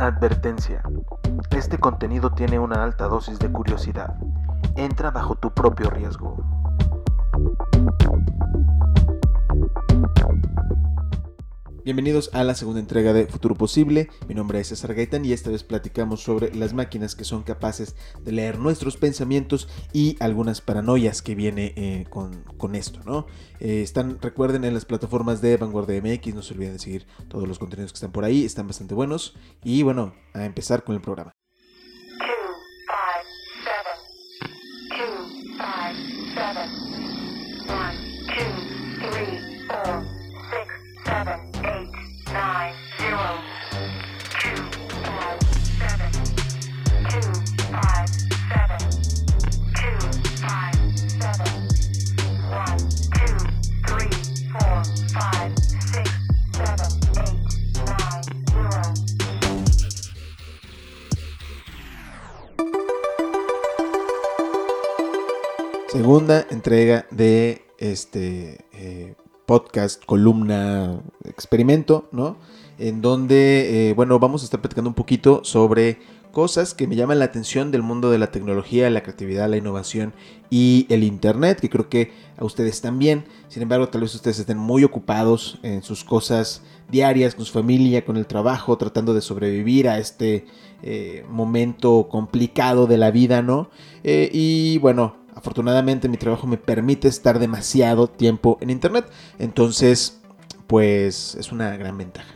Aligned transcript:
Advertencia. 0.00 0.80
Este 1.50 1.78
contenido 1.78 2.30
tiene 2.30 2.60
una 2.60 2.84
alta 2.84 3.08
dosis 3.08 3.40
de 3.40 3.50
curiosidad. 3.50 4.14
Entra 4.76 5.10
bajo 5.10 5.34
tu 5.34 5.50
propio 5.50 5.90
riesgo. 5.90 6.36
Bienvenidos 11.84 12.30
a 12.32 12.42
la 12.44 12.54
segunda 12.54 12.80
entrega 12.80 13.12
de 13.12 13.26
Futuro 13.26 13.54
Posible. 13.54 14.08
Mi 14.26 14.34
nombre 14.34 14.60
es 14.60 14.68
César 14.68 14.94
Gaitán 14.94 15.24
y 15.24 15.32
esta 15.32 15.50
vez 15.50 15.62
platicamos 15.62 16.22
sobre 16.22 16.54
las 16.54 16.74
máquinas 16.74 17.14
que 17.14 17.24
son 17.24 17.44
capaces 17.44 17.94
de 18.24 18.32
leer 18.32 18.58
nuestros 18.58 18.96
pensamientos 18.96 19.68
y 19.92 20.16
algunas 20.20 20.60
paranoias 20.60 21.22
que 21.22 21.34
viene 21.34 21.72
eh, 21.76 22.06
con, 22.10 22.74
esto, 22.74 23.00
¿no? 23.06 23.26
Eh, 23.60 23.82
están, 23.82 24.20
recuerden, 24.20 24.64
en 24.64 24.74
las 24.74 24.84
plataformas 24.84 25.40
de 25.40 25.56
Vanguardia 25.56 26.02
MX, 26.02 26.34
no 26.34 26.42
se 26.42 26.54
olviden 26.54 26.74
de 26.74 26.78
seguir 26.80 27.06
todos 27.28 27.46
los 27.46 27.58
contenidos 27.58 27.92
que 27.92 27.96
están 27.96 28.12
por 28.12 28.24
ahí, 28.24 28.44
están 28.44 28.66
bastante 28.66 28.94
buenos. 28.94 29.36
Y 29.62 29.82
bueno, 29.82 30.14
a 30.34 30.44
empezar 30.44 30.84
con 30.84 30.96
el 30.96 31.00
programa. 31.00 31.37
Segunda 65.88 66.46
entrega 66.50 67.06
de 67.10 67.62
este 67.78 68.66
eh, 68.72 69.14
podcast, 69.46 70.04
columna, 70.04 71.00
experimento, 71.24 72.08
¿no? 72.12 72.36
En 72.78 73.00
donde, 73.00 73.88
eh, 73.88 73.94
bueno, 73.94 74.18
vamos 74.18 74.42
a 74.42 74.44
estar 74.44 74.60
platicando 74.60 74.90
un 74.90 74.94
poquito 74.94 75.40
sobre 75.44 75.98
cosas 76.30 76.74
que 76.74 76.86
me 76.86 76.94
llaman 76.94 77.18
la 77.18 77.24
atención 77.24 77.70
del 77.70 77.82
mundo 77.82 78.10
de 78.10 78.18
la 78.18 78.30
tecnología, 78.30 78.90
la 78.90 79.02
creatividad, 79.02 79.48
la 79.48 79.56
innovación 79.56 80.12
y 80.50 80.86
el 80.90 81.02
Internet, 81.02 81.58
que 81.58 81.70
creo 81.70 81.88
que 81.88 82.12
a 82.36 82.44
ustedes 82.44 82.82
también. 82.82 83.24
Sin 83.48 83.62
embargo, 83.62 83.88
tal 83.88 84.02
vez 84.02 84.14
ustedes 84.14 84.38
estén 84.38 84.58
muy 84.58 84.84
ocupados 84.84 85.58
en 85.62 85.82
sus 85.82 86.04
cosas 86.04 86.62
diarias, 86.90 87.34
con 87.34 87.46
su 87.46 87.52
familia, 87.52 88.04
con 88.04 88.18
el 88.18 88.26
trabajo, 88.26 88.76
tratando 88.76 89.14
de 89.14 89.22
sobrevivir 89.22 89.88
a 89.88 89.98
este 89.98 90.44
eh, 90.82 91.24
momento 91.30 92.08
complicado 92.10 92.86
de 92.86 92.98
la 92.98 93.10
vida, 93.10 93.40
¿no? 93.40 93.70
y 94.04 94.78
bueno, 94.78 95.16
Afortunadamente 95.38 96.08
mi 96.08 96.16
trabajo 96.16 96.48
me 96.48 96.56
permite 96.56 97.06
estar 97.06 97.38
demasiado 97.38 98.08
tiempo 98.08 98.58
en 98.60 98.70
internet. 98.70 99.08
Entonces, 99.38 100.20
pues 100.66 101.36
es 101.36 101.52
una 101.52 101.76
gran 101.76 101.96
ventaja. 101.96 102.34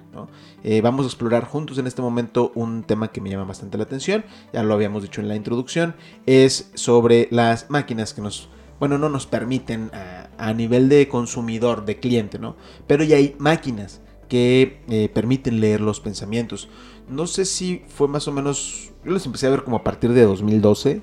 Eh, 0.62 0.80
vamos 0.82 1.04
a 1.04 1.08
explorar 1.08 1.44
juntos 1.44 1.78
en 1.78 1.88
este 1.88 2.00
momento 2.00 2.52
un 2.54 2.84
tema 2.84 3.08
que 3.08 3.20
me 3.20 3.28
llama 3.28 3.42
bastante 3.42 3.76
la 3.76 3.82
atención. 3.82 4.24
Ya 4.52 4.62
lo 4.62 4.72
habíamos 4.72 5.02
dicho 5.02 5.20
en 5.20 5.26
la 5.26 5.34
introducción. 5.34 5.96
Es 6.26 6.70
sobre 6.74 7.26
las 7.32 7.70
máquinas 7.70 8.14
que 8.14 8.22
nos 8.22 8.48
bueno, 8.78 8.98
no 8.98 9.08
nos 9.08 9.26
permiten 9.26 9.90
a, 10.38 10.52
nivel 10.54 10.88
de 10.88 11.08
consumidor, 11.08 11.84
de 11.84 11.98
cliente, 11.98 12.38
¿no? 12.38 12.56
Pero 12.86 13.02
ya 13.02 13.16
hay 13.16 13.34
máquinas 13.38 14.00
que 14.28 14.80
eh, 14.88 15.08
permiten 15.08 15.60
leer 15.60 15.80
los 15.80 15.98
pensamientos. 15.98 16.68
No 17.08 17.26
sé 17.26 17.46
si 17.46 17.82
fue 17.88 18.06
más 18.06 18.28
o 18.28 18.32
menos, 18.32 18.92
yo 19.04 19.10
los 19.10 19.26
empecé 19.26 19.48
a 19.48 19.50
ver 19.50 19.64
como 19.64 19.76
a 19.76 19.84
partir 19.84 20.12
de 20.12 20.22
2012, 20.22 21.02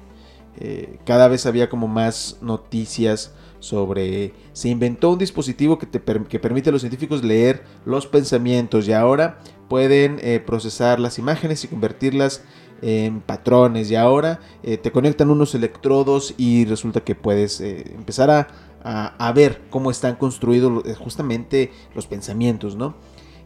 eh, 0.58 1.00
cada 1.06 1.28
vez 1.28 1.46
había 1.46 1.70
como 1.70 1.88
más 1.88 2.38
noticias 2.42 3.34
sobre 3.60 4.34
se 4.54 4.70
inventó 4.70 5.12
un 5.12 5.20
dispositivo 5.20 5.78
que, 5.78 5.86
te, 5.86 6.02
que 6.02 6.40
permite 6.40 6.70
a 6.70 6.74
los 6.74 6.82
científicos 6.82 7.24
leer 7.24 7.64
los 7.86 8.08
pensamientos 8.08 8.88
y 8.88 8.94
ahora 8.94 9.40
pueden 9.68 10.18
eh, 10.22 10.40
procesar 10.40 11.00
las 11.00 11.20
imágenes 11.20 11.64
y 11.64 11.68
convertirlas 11.68 12.44
en 12.82 13.20
patrones 13.20 13.92
y 13.92 13.96
ahora 13.96 14.40
eh, 14.64 14.78
te 14.78 14.92
conectan 14.92 15.30
unos 15.30 15.54
electrodos 15.56 16.34
y 16.38 16.66
resulta 16.66 17.02
que 17.02 17.16
puedes 17.16 17.60
empezar 17.60 18.30
a, 18.32 18.48
a, 18.84 19.32
ver 19.34 19.62
cómo 19.70 19.92
están 19.92 20.16
construidos 20.16 20.84
justamente 20.98 21.72
los 21.94 22.08
pensamientos, 22.08 22.78
¿no? 22.78 22.96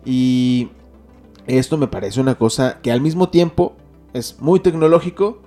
Y 0.05 0.69
esto 1.47 1.77
me 1.77 1.87
parece 1.87 2.21
una 2.21 2.35
cosa 2.35 2.79
que 2.81 2.91
al 2.91 3.01
mismo 3.01 3.29
tiempo 3.29 3.75
es 4.13 4.39
muy 4.39 4.59
tecnológico, 4.59 5.41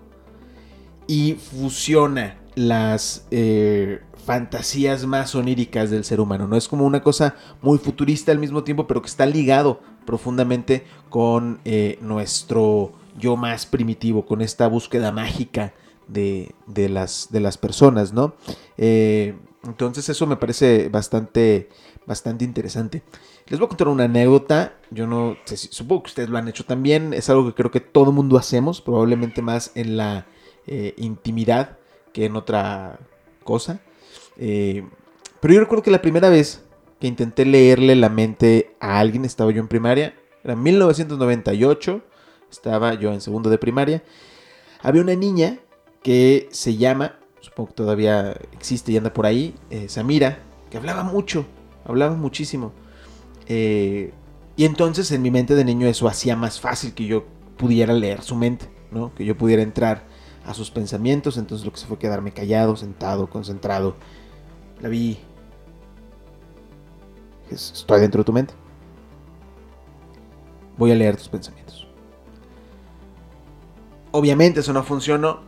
y 1.07 1.35
fusiona 1.35 2.39
las 2.55 3.27
eh, 3.31 4.01
fantasías 4.25 5.07
más 5.07 5.35
oníricas 5.35 5.91
del 5.91 6.05
ser 6.05 6.21
humano. 6.21 6.49
No 6.49 6.57
es 6.57 6.69
como 6.69 6.85
una 6.85 7.03
cosa 7.03 7.37
muy 7.63 7.79
futurista 7.79 8.33
al 8.33 8.39
mismo 8.39 8.65
tiempo, 8.65 8.87
pero 8.87 9.03
que 9.03 9.09
está 9.09 9.27
ligado 9.27 9.81
profundamente 10.05 10.85
con 11.11 11.61
eh, 11.65 11.99
nuestro 12.01 12.93
yo 13.19 13.37
más 13.37 13.67
primitivo, 13.67 14.27
con 14.27 14.43
esta 14.43 14.67
búsqueda 14.67 15.13
mágica 15.13 15.73
de, 16.09 16.55
las, 16.89 17.29
de 17.31 17.41
las 17.41 17.59
personas, 17.59 18.13
¿no? 18.13 18.35
Eh, 18.77 19.35
entonces 19.65 20.09
eso 20.09 20.27
me 20.27 20.37
parece 20.37 20.89
bastante, 20.89 21.69
bastante 22.07 22.45
interesante. 22.45 23.03
Les 23.49 23.59
voy 23.59 23.67
a 23.67 23.69
contar 23.69 23.89
una 23.89 24.05
anécdota. 24.05 24.75
Yo 24.91 25.07
no 25.07 25.37
sé 25.45 25.57
si, 25.57 25.69
supongo 25.71 26.05
que 26.05 26.11
ustedes 26.11 26.29
lo 26.29 26.39
han 26.39 26.49
hecho 26.49 26.65
también. 26.65 27.15
Es 27.15 27.31
algo 27.31 27.47
que 27.47 27.55
creo 27.55 27.71
que 27.71 27.81
todo 27.81 28.13
mundo 28.13 28.39
hacemos, 28.39 28.81
probablemente 28.81 29.43
más 29.43 29.73
en 29.75 29.97
la 29.97 30.27
eh, 30.69 30.95
intimidad 30.97 31.79
que 32.13 32.25
en 32.25 32.35
otra 32.35 32.99
cosa. 33.45 33.81
Eh, 34.37 34.85
pero 35.41 35.55
yo 35.55 35.61
recuerdo 35.61 35.85
que 35.85 35.93
la 35.93 36.03
primera 36.03 36.29
vez 36.29 36.65
que 37.01 37.07
intenté 37.07 37.45
leerle 37.45 37.95
la 37.95 38.09
mente 38.09 38.75
a 38.81 38.99
alguien, 38.99 39.25
estaba 39.25 39.53
yo 39.53 39.61
en 39.61 39.69
primaria, 39.69 40.15
era 40.43 40.55
en 40.55 40.63
1998, 40.63 42.03
estaba 42.51 42.95
yo 42.95 43.13
en 43.13 43.21
segundo 43.21 43.49
de 43.49 43.59
primaria. 43.59 44.03
Había 44.83 45.03
una 45.03 45.15
niña 45.15 45.59
que 46.03 46.49
se 46.51 46.77
llama, 46.77 47.17
supongo 47.41 47.69
que 47.69 47.75
todavía 47.75 48.37
existe 48.53 48.91
y 48.91 48.97
anda 48.97 49.13
por 49.13 49.27
ahí, 49.27 49.55
eh, 49.71 49.89
Samira, 49.89 50.41
que 50.69 50.79
hablaba 50.79 51.05
mucho, 51.05 51.47
hablaba 51.85 52.17
muchísimo. 52.17 52.73
y 53.49 54.65
entonces 54.65 55.13
en 55.13 55.23
mi 55.23 55.31
mente 55.31 55.55
de 55.55 55.65
niño 55.65 55.87
eso 55.87 56.09
hacía 56.09 56.35
más 56.35 56.61
fácil 56.61 56.93
que 56.95 57.07
yo 57.07 57.25
pudiera 57.57 57.93
leer 57.93 58.23
su 58.23 58.35
mente, 58.35 58.69
¿no? 58.91 59.15
Que 59.15 59.25
yo 59.25 59.37
pudiera 59.37 59.63
entrar 59.63 60.16
a 60.47 60.55
sus 60.55 60.71
pensamientos, 60.71 61.37
entonces 61.37 61.65
lo 61.67 61.73
que 61.73 61.79
se 61.79 61.87
fue 61.87 61.99
quedarme 61.99 62.33
callado, 62.33 62.77
sentado, 62.77 63.29
concentrado. 63.29 63.97
La 64.81 64.89
vi. 64.89 65.19
Estoy 67.51 68.01
dentro 68.01 68.21
de 68.21 68.25
tu 68.25 68.33
mente. 68.33 68.55
Voy 70.79 70.93
a 70.93 70.95
leer 70.95 71.17
tus 71.17 71.29
pensamientos. 71.29 71.87
Obviamente 74.13 74.61
eso 74.61 74.73
no 74.73 74.83
funcionó. 74.85 75.41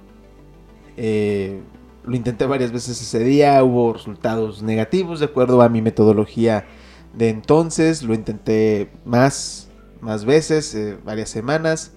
Eh, 0.97 1.61
lo 2.05 2.17
intenté 2.17 2.47
varias 2.47 2.73
veces 2.73 3.01
ese 3.01 3.21
día, 3.21 3.63
hubo 3.63 3.93
resultados 3.93 4.63
negativos 4.63 5.21
de 5.21 5.27
acuerdo 5.27 5.63
a 5.63 5.69
mi 5.69 5.81
metodología 5.81 6.67
de 7.15 7.29
entonces. 7.29 8.03
Lo 8.03 8.15
intenté 8.15 8.91
más, 9.05 9.69
más 10.01 10.25
veces, 10.25 10.75
eh, 10.75 10.99
varias 11.05 11.31
semanas, 11.31 11.93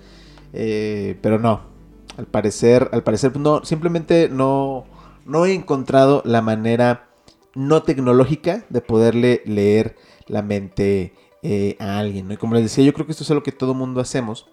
eh, 0.53 1.17
pero 1.21 1.39
no, 1.39 1.70
al 2.17 2.25
parecer, 2.25 2.89
al 2.91 3.03
parecer 3.03 3.37
no, 3.37 3.63
simplemente 3.63 4.29
no, 4.29 4.85
no 5.25 5.45
he 5.45 5.53
encontrado 5.53 6.21
la 6.25 6.41
manera 6.41 7.09
no 7.53 7.83
tecnológica 7.83 8.65
de 8.69 8.81
poderle 8.81 9.41
leer 9.45 9.95
la 10.27 10.41
mente 10.41 11.13
eh, 11.43 11.75
a 11.79 11.99
alguien. 11.99 12.31
Y 12.31 12.37
como 12.37 12.55
les 12.55 12.63
decía, 12.63 12.83
yo 12.83 12.93
creo 12.93 13.05
que 13.05 13.11
esto 13.11 13.23
es 13.23 13.31
algo 13.31 13.43
que 13.43 13.51
todo 13.51 13.73
mundo 13.73 13.99
hacemos. 13.99 14.47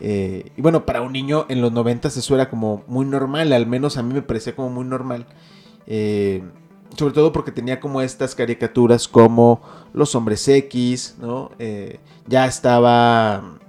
Eh, 0.00 0.52
y 0.56 0.62
bueno, 0.62 0.86
para 0.86 1.02
un 1.02 1.12
niño 1.12 1.46
en 1.48 1.60
los 1.60 1.72
90 1.72 2.08
eso 2.08 2.34
era 2.34 2.48
como 2.48 2.84
muy 2.86 3.04
normal, 3.04 3.52
al 3.52 3.66
menos 3.66 3.98
a 3.98 4.02
mí 4.02 4.14
me 4.14 4.22
parecía 4.22 4.56
como 4.56 4.70
muy 4.70 4.84
normal. 4.84 5.26
Eh, 5.86 6.42
sobre 6.96 7.14
todo 7.14 7.32
porque 7.32 7.52
tenía 7.52 7.80
como 7.80 8.00
estas 8.00 8.34
caricaturas 8.34 9.06
como 9.06 9.60
los 9.92 10.14
hombres 10.14 10.46
X, 10.48 11.16
¿no? 11.20 11.50
ya 12.26 12.46
estaba 12.46 13.60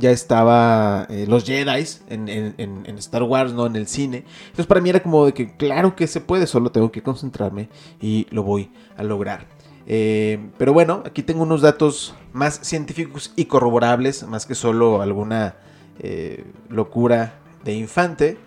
ya 0.00 0.10
estaba 0.10 1.06
eh, 1.10 1.26
los 1.28 1.44
Jedi 1.44 1.86
en, 2.08 2.98
Star 2.98 3.22
Wars, 3.22 3.52
¿no? 3.52 3.66
En 3.66 3.76
el 3.76 3.86
cine. 3.86 4.24
Entonces 4.46 4.66
para 4.66 4.80
mí 4.80 4.90
era 4.90 5.02
como 5.02 5.26
de 5.26 5.34
que 5.34 5.56
claro 5.56 5.94
que 5.94 6.06
se 6.06 6.20
puede, 6.20 6.46
solo 6.46 6.72
tengo 6.72 6.90
que 6.90 7.02
concentrarme 7.02 7.68
y 8.00 8.26
lo 8.30 8.42
voy 8.42 8.70
a 8.96 9.04
lograr. 9.04 9.46
Eh, 9.86 10.50
pero 10.58 10.72
bueno, 10.72 11.02
aquí 11.04 11.22
tengo 11.22 11.42
unos 11.42 11.62
datos 11.62 12.14
más 12.32 12.60
científicos 12.62 13.32
y 13.36 13.44
corroborables, 13.44 14.26
más 14.26 14.46
que 14.46 14.54
solo 14.54 15.02
alguna 15.02 15.56
eh, 15.98 16.44
locura 16.68 17.38
de 17.64 17.74
infante. 17.74 18.38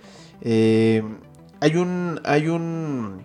hay 0.44 1.76
un, 1.76 2.20
hay 2.26 2.48
un, 2.48 3.22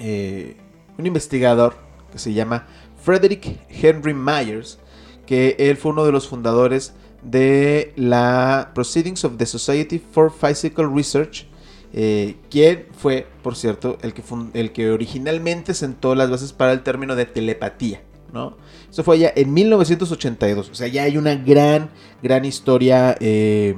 un 0.00 1.06
investigador 1.06 1.76
que 2.10 2.18
se 2.18 2.32
llama 2.32 2.66
Frederick 3.02 3.60
Henry 3.68 4.14
Myers, 4.14 4.78
que 5.26 5.56
él 5.58 5.76
fue 5.76 5.92
uno 5.92 6.04
de 6.04 6.12
los 6.12 6.28
fundadores 6.28 6.94
de 7.22 7.92
la 7.96 8.72
Proceedings 8.74 9.24
of 9.24 9.36
the 9.36 9.46
Society 9.46 9.98
for 9.98 10.32
Physical 10.32 10.94
Research, 10.94 11.46
eh, 11.92 12.36
quien 12.50 12.86
fue, 12.92 13.26
por 13.42 13.56
cierto, 13.56 13.98
el 14.02 14.12
que, 14.12 14.22
el 14.54 14.72
que 14.72 14.90
originalmente 14.90 15.74
sentó 15.74 16.14
las 16.14 16.30
bases 16.30 16.52
para 16.52 16.72
el 16.72 16.82
término 16.82 17.16
de 17.16 17.26
telepatía. 17.26 18.02
¿no? 18.32 18.56
Eso 18.90 19.02
fue 19.04 19.18
ya 19.18 19.32
en 19.34 19.52
1982, 19.52 20.70
o 20.70 20.74
sea, 20.74 20.86
ya 20.88 21.04
hay 21.04 21.16
una 21.16 21.34
gran, 21.34 21.90
gran 22.22 22.44
historia 22.44 23.16
eh, 23.20 23.76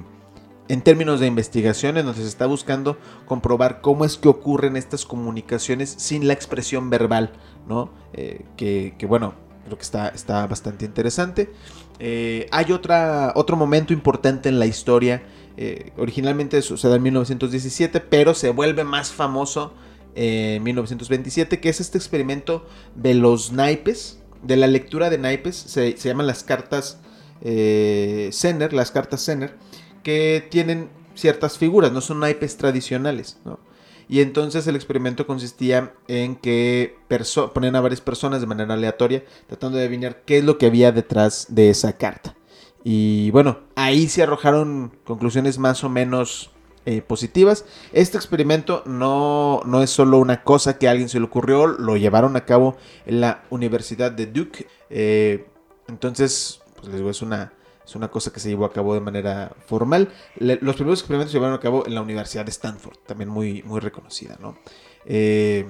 en 0.68 0.82
términos 0.82 1.20
de 1.20 1.26
investigación 1.26 1.96
en 1.96 2.06
donde 2.06 2.22
se 2.22 2.28
está 2.28 2.46
buscando 2.46 2.96
comprobar 3.26 3.80
cómo 3.80 4.04
es 4.04 4.16
que 4.16 4.28
ocurren 4.28 4.76
estas 4.76 5.04
comunicaciones 5.04 5.94
sin 5.98 6.28
la 6.28 6.32
expresión 6.32 6.90
verbal, 6.90 7.32
¿no? 7.68 7.90
Eh, 8.12 8.44
que, 8.56 8.94
bueno, 9.08 9.34
creo 9.64 9.76
que 9.76 9.82
está, 9.82 10.08
está 10.08 10.46
bastante 10.46 10.84
interesante. 10.84 11.50
Eh, 12.00 12.48
hay 12.50 12.72
otra, 12.72 13.32
otro 13.36 13.56
momento 13.56 13.92
importante 13.92 14.48
en 14.48 14.58
la 14.58 14.66
historia. 14.66 15.22
Eh, 15.56 15.92
originalmente 15.98 16.62
sucede 16.62 16.96
en 16.96 17.02
1917, 17.02 18.00
pero 18.00 18.32
se 18.32 18.48
vuelve 18.50 18.84
más 18.84 19.12
famoso 19.12 19.74
en 20.14 20.62
1927, 20.62 21.60
que 21.60 21.68
es 21.68 21.80
este 21.80 21.98
experimento 21.98 22.66
de 22.96 23.14
los 23.14 23.52
naipes, 23.52 24.18
de 24.42 24.56
la 24.56 24.66
lectura 24.66 25.10
de 25.10 25.18
naipes. 25.18 25.56
Se, 25.56 25.94
llaman 25.94 26.26
las 26.26 26.42
cartas 26.42 27.00
eh, 27.42 28.30
las 28.72 28.90
cartas 28.90 29.24
Zener, 29.24 29.54
que 30.02 30.46
tienen 30.50 30.88
ciertas 31.14 31.58
figuras, 31.58 31.92
no 31.92 32.00
son 32.00 32.20
naipes 32.20 32.56
tradicionales. 32.56 33.38
Y 34.10 34.22
entonces 34.22 34.66
el 34.66 34.74
experimento 34.74 35.24
consistía 35.24 35.94
en 36.08 36.34
que 36.34 36.98
ponían 37.54 37.76
a 37.76 37.80
varias 37.80 38.00
personas 38.00 38.40
de 38.40 38.48
manera 38.48 38.74
aleatoria 38.74 39.22
tratando 39.46 39.78
de 39.78 39.84
adivinar 39.84 40.22
qué 40.24 40.38
es 40.38 40.44
lo 40.44 40.58
que 40.58 40.66
había 40.66 40.90
detrás 40.90 41.46
de 41.48 41.70
esa 41.70 41.92
carta. 41.92 42.34
Y 42.82 43.30
bueno, 43.30 43.60
ahí 43.76 44.08
se 44.08 44.24
arrojaron 44.24 44.98
conclusiones 45.04 45.60
más 45.60 45.84
o 45.84 45.88
menos 45.88 46.50
eh, 46.86 47.02
positivas. 47.02 47.64
Este 47.92 48.16
experimento 48.16 48.82
no, 48.84 49.60
no, 49.64 49.80
es 49.80 49.90
solo 49.90 50.18
una 50.18 50.42
cosa 50.42 50.76
que 50.76 50.88
a 50.88 50.90
alguien 50.90 51.08
se 51.08 51.20
le 51.20 51.26
ocurrió, 51.26 51.68
lo 51.68 51.96
llevaron 51.96 52.34
a 52.34 52.44
cabo 52.44 52.76
en 53.06 53.20
la 53.20 53.44
Universidad 53.48 54.10
de 54.10 54.26
Duke. 54.26 54.66
Eh, 54.88 55.46
entonces, 55.86 56.62
pues 56.74 56.88
les 56.88 56.96
digo, 56.96 57.10
es 57.10 57.22
una, 57.22 57.52
es 57.84 57.96
una 57.96 58.08
cosa 58.08 58.32
que 58.32 58.40
se 58.40 58.48
llevó 58.48 58.64
a 58.64 58.72
cabo 58.72 58.94
de 58.94 59.00
manera 59.00 59.52
formal. 59.66 60.08
los 60.38 60.76
primeros 60.76 61.00
experimentos 61.00 61.32
se 61.32 61.38
llevaron 61.38 61.56
a 61.56 61.60
cabo 61.60 61.86
en 61.86 61.94
la 61.94 62.02
Universidad 62.02 62.44
de 62.44 62.50
Stanford, 62.50 62.96
también 63.06 63.28
muy, 63.28 63.62
muy 63.62 63.80
reconocida, 63.80 64.36
¿no? 64.40 64.56
Eh, 65.06 65.66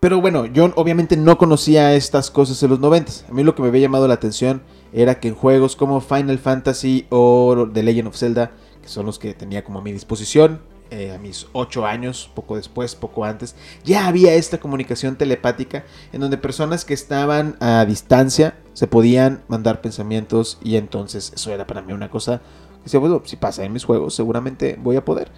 pero 0.00 0.20
bueno, 0.20 0.46
yo 0.46 0.72
obviamente 0.76 1.16
no 1.18 1.36
conocía 1.36 1.94
estas 1.94 2.30
cosas 2.30 2.62
en 2.62 2.70
los 2.70 2.80
90. 2.80 3.12
A 3.28 3.32
mí 3.32 3.44
lo 3.44 3.54
que 3.54 3.60
me 3.60 3.68
había 3.68 3.82
llamado 3.82 4.08
la 4.08 4.14
atención 4.14 4.62
era 4.94 5.20
que 5.20 5.28
en 5.28 5.34
juegos 5.34 5.76
como 5.76 6.00
Final 6.00 6.38
Fantasy 6.38 7.06
o 7.10 7.68
The 7.70 7.82
Legend 7.82 8.08
of 8.08 8.16
Zelda, 8.16 8.52
que 8.80 8.88
son 8.88 9.04
los 9.04 9.18
que 9.18 9.34
tenía 9.34 9.62
como 9.62 9.80
a 9.80 9.82
mi 9.82 9.92
disposición, 9.92 10.62
eh, 10.90 11.12
a 11.12 11.18
mis 11.18 11.46
8 11.52 11.86
años, 11.86 12.30
poco 12.34 12.56
después, 12.56 12.94
poco 12.94 13.24
antes, 13.24 13.54
ya 13.84 14.06
había 14.06 14.34
esta 14.34 14.58
comunicación 14.58 15.16
telepática 15.16 15.84
en 16.12 16.20
donde 16.20 16.36
personas 16.36 16.84
que 16.84 16.94
estaban 16.94 17.56
a 17.60 17.84
distancia 17.84 18.58
se 18.72 18.86
podían 18.86 19.42
mandar 19.48 19.80
pensamientos 19.80 20.58
y 20.62 20.76
entonces 20.76 21.32
eso 21.34 21.52
era 21.52 21.66
para 21.66 21.82
mí 21.82 21.92
una 21.92 22.10
cosa 22.10 22.38
que 22.78 22.84
decía, 22.84 23.00
bueno, 23.00 23.22
si 23.24 23.36
pasa 23.36 23.64
en 23.64 23.72
mis 23.72 23.84
juegos 23.84 24.14
seguramente 24.14 24.78
voy 24.82 24.96
a 24.96 25.04
poder. 25.04 25.30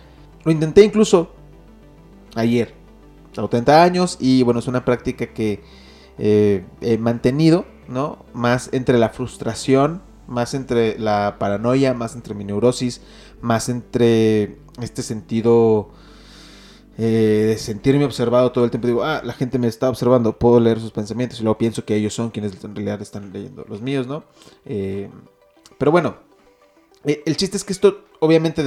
Lo 0.45 0.53
intenté 0.53 0.85
incluso 0.85 1.35
ayer, 2.35 2.75
a 3.37 3.49
30 3.49 3.83
años 3.83 4.17
y 4.21 4.43
bueno, 4.43 4.61
es 4.61 4.67
una 4.67 4.85
práctica 4.85 5.27
que 5.27 5.63
eh, 6.19 6.65
he 6.81 6.99
mantenido, 6.99 7.67
¿no? 7.89 8.25
Más 8.33 8.71
entre 8.73 8.99
la 8.99 9.11
frustración, 9.11 10.03
más 10.27 10.55
entre 10.55 10.99
la 10.99 11.37
paranoia, 11.39 11.95
más 11.95 12.15
entre 12.15 12.35
mi 12.35 12.45
neurosis, 12.45 13.01
más 13.43 13.69
entre 13.69 14.57
este 14.81 15.03
sentido 15.03 15.91
eh, 16.99 17.47
de 17.49 17.59
sentirme 17.59 18.05
observado 18.05 18.53
todo 18.53 18.65
el 18.65 18.71
tiempo. 18.71 18.87
Digo, 18.87 19.03
ah, 19.03 19.23
la 19.25 19.33
gente 19.33 19.59
me 19.59 19.67
está 19.67 19.89
observando, 19.89 20.39
puedo 20.39 20.61
leer 20.61 20.79
sus 20.79 20.91
pensamientos 20.91 21.41
y 21.41 21.43
luego 21.43 21.57
pienso 21.57 21.85
que 21.85 21.95
ellos 21.95 22.13
son 22.13 22.31
quienes 22.31 22.63
en 22.63 22.75
realidad 22.75 23.01
están 23.01 23.33
leyendo 23.33 23.65
los 23.69 23.81
míos, 23.81 24.07
¿no? 24.07 24.25
Eh, 24.67 25.09
pero 25.79 25.91
bueno, 25.91 26.17
eh, 27.05 27.23
el 27.25 27.37
chiste 27.39 27.57
es 27.57 27.65
que 27.65 27.73
esto, 27.73 28.05
obviamente, 28.21 28.63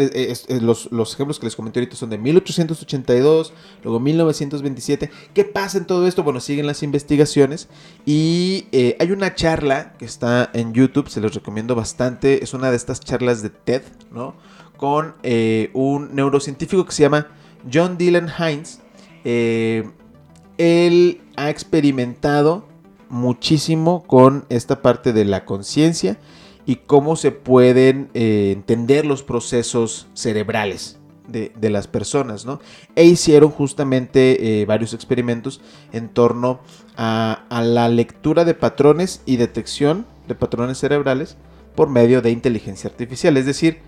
los, 0.60 0.92
los, 0.92 1.14
ejemplos 1.14 1.40
que 1.40 1.46
les 1.46 1.56
comenté 1.56 1.80
ahorita 1.80 1.96
son 1.96 2.10
de 2.10 2.18
1882, 2.18 3.54
luego 3.84 4.00
1927. 4.00 5.12
¿Qué 5.36 5.46
pasa 5.46 5.78
en 5.78 5.86
todo 5.86 6.08
esto? 6.08 6.24
Bueno, 6.24 6.40
siguen 6.40 6.66
las 6.66 6.82
investigaciones 6.82 7.70
y 8.08 8.66
hay 9.00 9.12
una 9.12 9.36
charla 9.36 9.94
que 9.98 10.06
está 10.06 10.50
en 10.54 10.74
YouTube, 10.74 11.10
se 11.10 11.22
los 11.22 11.36
recomiendo 11.36 11.76
bastante. 11.76 12.44
Es 12.44 12.56
una 12.56 12.72
de 12.72 12.76
estas 12.76 13.02
charlas 13.02 13.44
de 13.44 13.52
TED, 13.52 13.84
¿no? 14.12 14.34
Con 14.78 15.16
eh, 15.24 15.70
un 15.74 16.16
neurocientífico 16.16 16.86
que 16.86 16.92
se 16.92 17.04
llama 17.04 17.28
John 17.72 17.98
Dylan 17.98 18.30
Hines. 18.38 18.82
Eh, 19.24 19.90
él 20.58 21.22
ha 21.36 21.50
experimentado 21.50 22.66
muchísimo 23.10 24.04
con 24.04 24.46
esta 24.50 24.82
parte 24.82 25.14
de 25.14 25.26
la 25.26 25.46
conciencia 25.46 26.18
y 26.66 26.78
cómo 26.78 27.16
se 27.16 27.32
pueden 27.32 28.10
eh, 28.14 28.52
entender 28.56 29.06
los 29.06 29.24
procesos 29.24 30.08
cerebrales 30.14 30.98
de, 31.28 31.52
las 31.70 31.88
personas, 31.88 32.46
¿no? 32.46 32.60
E 32.96 33.04
hicieron 33.04 33.50
justamente 33.50 34.64
varios 34.68 34.94
experimentos 34.94 35.60
en 35.92 36.08
torno 36.08 36.60
a, 36.98 37.46
a, 37.50 37.64
la 37.64 37.90
lectura 37.90 38.46
de 38.46 38.54
patrones 38.54 39.24
y 39.26 39.38
detección 39.38 40.06
de 40.28 40.36
patrones 40.36 40.78
cerebrales 40.78 41.36
por 41.74 41.90
medio 41.90 42.22
de 42.22 42.30
inteligencia 42.30 42.92
artificial, 42.92 43.38
es 43.38 43.48
decir, 43.48 43.80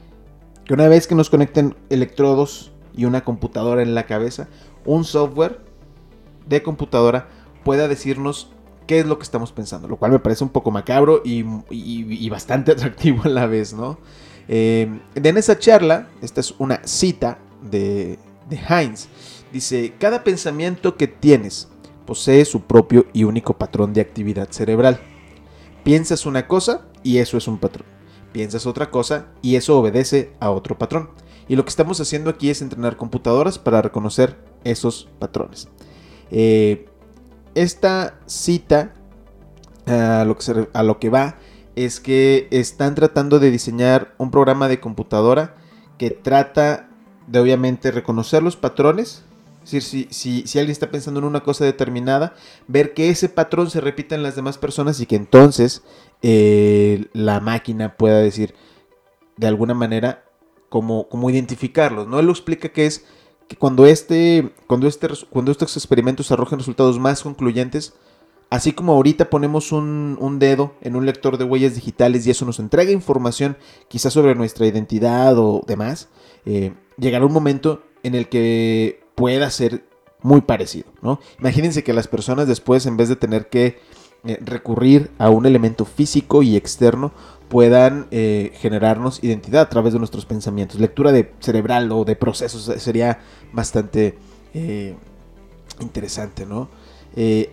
que 0.68 0.74
una 0.74 0.90
vez 0.90 1.08
que 1.08 1.16
nos 1.16 1.30
conecten 1.30 1.76
electrodos 1.90 2.74
y 2.94 3.06
una 3.06 3.24
computadora 3.24 3.82
en 3.82 3.96
la 3.96 4.06
cabeza, 4.06 4.50
un 4.86 5.06
software 5.06 5.62
de 6.46 6.62
computadora 6.62 7.30
pueda 7.64 7.88
decirnos 7.88 8.52
qué 8.86 9.00
es 9.00 9.06
lo 9.06 9.18
que 9.18 9.24
estamos 9.24 9.54
pensando, 9.54 9.88
lo 9.88 9.96
cual 9.96 10.12
me 10.12 10.20
parece 10.20 10.44
un 10.44 10.50
poco 10.50 10.70
macabro 10.70 11.22
y, 11.24 12.30
bastante 12.30 12.72
atractivo 12.74 13.24
a 13.24 13.30
la 13.30 13.48
vez, 13.48 13.74
¿no? 13.74 13.98
Eh, 14.50 15.00
en 15.16 15.38
esa 15.38 15.58
charla, 15.58 16.10
esta 16.22 16.42
es 16.42 16.54
una 16.58 16.82
cita 16.86 17.40
de, 17.62 18.20
de 18.50 18.60
Heinz, 18.70 19.08
dice, 19.54 19.94
cada 19.98 20.24
pensamiento 20.24 20.98
que 20.98 21.08
tienes 21.08 21.70
posee 22.06 22.44
su 22.46 22.62
propio 22.62 23.06
y 23.14 23.24
único 23.24 23.58
patrón 23.58 23.94
de 23.94 24.02
actividad 24.02 24.50
cerebral. 24.52 25.00
Piensas 25.84 26.26
una 26.26 26.48
cosa 26.48 26.88
y 27.04 27.18
eso 27.18 27.38
es 27.38 27.48
un 27.48 27.58
patrón 27.58 27.97
piensas 28.38 28.68
otra 28.68 28.92
cosa 28.92 29.30
y 29.42 29.56
eso 29.56 29.80
obedece 29.80 30.32
a 30.40 30.52
otro 30.52 30.78
patrón. 30.78 31.10
Y 31.48 31.56
lo 31.56 31.64
que 31.64 31.70
estamos 31.70 32.00
haciendo 32.00 32.30
aquí 32.30 32.52
es 32.52 32.62
entrenar 32.62 32.96
computadoras 32.96 33.58
para 33.58 33.82
reconocer 33.82 34.38
esos 34.64 35.10
patrones. 35.18 35.70
Eh, 36.30 36.86
esta 37.56 38.20
cita 38.28 38.94
a 39.88 40.24
lo, 40.24 40.38
que 40.38 40.68
a 40.72 40.84
lo 40.84 41.00
que 41.00 41.10
va 41.10 41.40
es 41.76 42.00
que 42.00 42.48
están 42.52 42.94
tratando 42.94 43.40
de 43.40 43.50
diseñar 43.50 44.14
un 44.20 44.30
programa 44.30 44.68
de 44.68 44.80
computadora 44.80 45.56
que 45.98 46.12
trata 46.12 46.90
de 47.26 47.40
obviamente 47.40 47.90
reconocer 47.90 48.44
los 48.44 48.56
patrones 48.56 49.24
es 49.68 49.72
decir, 49.72 50.08
si, 50.12 50.44
si, 50.46 50.60
alguien 50.60 50.72
está 50.72 50.90
pensando 50.90 51.20
en 51.20 51.26
una 51.26 51.44
cosa 51.44 51.66
determinada, 51.66 52.34
ver 52.70 52.94
que 52.94 53.10
ese 53.10 53.28
patrón 53.28 53.70
se 53.70 53.82
repita 53.82 54.16
en 54.16 54.24
las 54.24 54.38
demás 54.38 54.58
personas 54.58 55.02
y 55.02 55.06
que 55.06 55.18
entonces 55.18 55.84
eh, 56.22 57.06
la 57.14 57.40
máquina 57.40 57.96
pueda 57.96 58.20
decir 58.20 58.56
de 59.38 59.48
alguna 59.48 59.74
manera 59.74 60.26
cómo, 60.70 61.08
cómo 61.10 61.30
identificarlos. 61.30 62.08
¿no? 62.08 62.20
Él 62.20 62.26
lo 62.26 62.32
explica 62.32 62.70
que 62.70 62.86
es 62.86 63.06
que 63.48 63.56
cuando, 63.56 63.86
este, 63.86 64.52
cuando, 64.68 64.88
este, 64.88 65.08
cuando 65.30 65.52
estos 65.52 65.78
experimentos 65.78 66.32
arrojen 66.32 66.60
resultados 66.60 67.00
más 67.00 67.24
concluyentes, 67.24 67.94
así 68.50 68.74
como 68.74 68.94
ahorita 68.94 69.30
ponemos 69.30 69.72
un, 69.72 70.38
dedo 70.40 70.76
en 70.82 70.96
un 70.96 71.06
lector 71.06 71.38
de 71.38 71.46
huellas 71.46 71.76
digitales 71.76 72.26
y 72.26 72.32
eso 72.32 72.46
nos 72.46 72.60
entrega 72.60 72.92
información 72.92 73.58
quizás 73.88 74.14
sobre 74.14 74.36
nuestra 74.36 74.68
identidad 74.68 75.38
o 75.38 75.64
demás, 75.66 76.10
eh, 76.46 76.74
llegará 76.98 77.26
un 77.26 77.34
momento 77.34 77.84
en 78.04 78.16
el 78.16 78.28
que 78.28 79.02
pueda 79.16 79.50
ser 79.50 79.86
muy 80.22 80.42
parecido, 80.42 80.88
¿no? 81.02 81.20
Imagínense 81.40 81.84
que 81.84 81.94
las 81.94 82.08
personas 82.08 82.48
después, 82.48 82.86
en 82.86 82.98
vez 82.98 83.08
de 83.08 83.16
tener 83.16 83.50
que 83.50 83.80
eh, 84.26 84.40
recurrir 84.44 85.12
a 85.18 85.30
un 85.30 85.46
elemento 85.46 85.86
físico 85.86 86.44
y 86.44 86.56
externo, 86.56 87.12
puedan 87.50 88.08
eh, 88.12 88.52
generarnos 88.56 89.24
identidad 89.24 89.62
a 89.62 89.70
través 89.70 89.94
de 89.94 90.00
nuestros 90.00 90.26
pensamientos. 90.26 90.80
Lectura 90.80 91.12
de 91.12 91.34
cerebral 91.40 91.92
o 91.92 92.04
de 92.04 92.16
procesos 92.16 92.68
eh, 92.70 92.80
sería 92.80 93.20
bastante 93.54 94.18
interesante, 95.80 96.48
¿no? 96.48 96.70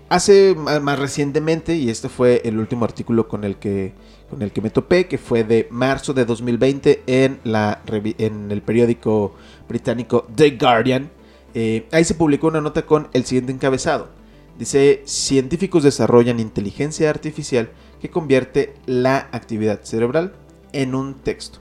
hace 0.09 0.55
más 0.55 0.99
recientemente, 0.99 1.77
y 1.77 1.91
este 1.91 2.09
fue 2.09 2.41
el 2.45 2.59
último 2.59 2.85
artículo 2.85 3.29
con 3.29 3.45
el 3.45 3.57
que, 3.57 3.93
con 4.31 4.43
el 4.43 4.53
que 4.53 4.61
me 4.63 4.71
topé, 4.71 5.07
que 5.07 5.19
fue 5.19 5.45
de 5.45 5.69
marzo 5.71 6.15
de 6.15 6.25
2020 6.25 7.03
en, 7.07 7.41
la, 7.45 7.83
en 7.87 8.51
el 8.51 8.63
periódico 8.63 9.35
británico 9.69 10.27
The 10.35 10.53
Guardian, 10.59 11.11
eh, 11.55 11.87
ahí 11.93 12.05
se 12.05 12.15
publicó 12.15 12.49
una 12.49 12.61
nota 12.61 12.83
con 12.83 13.09
el 13.13 13.25
siguiente 13.25 13.53
encabezado. 13.53 14.09
Dice, 14.59 15.03
científicos 15.05 15.83
desarrollan 15.83 16.39
inteligencia 16.39 17.11
artificial 17.11 17.71
que 18.01 18.11
convierte 18.11 18.75
la 18.87 19.29
actividad 19.33 19.83
cerebral 19.83 20.35
en 20.73 20.95
un 20.95 21.15
texto. 21.15 21.59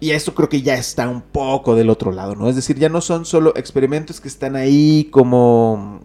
Y 0.00 0.10
esto 0.10 0.34
creo 0.34 0.48
que 0.48 0.62
ya 0.62 0.74
está 0.74 1.08
un 1.08 1.22
poco 1.22 1.74
del 1.74 1.90
otro 1.90 2.12
lado, 2.12 2.34
¿no? 2.34 2.48
Es 2.48 2.56
decir, 2.56 2.78
ya 2.78 2.88
no 2.88 3.00
son 3.00 3.24
solo 3.24 3.54
experimentos 3.56 4.20
que 4.20 4.28
están 4.28 4.56
ahí 4.56 5.08
como, 5.10 6.00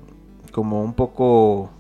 como 0.51 0.83
un 0.83 0.93
poco 0.93 1.71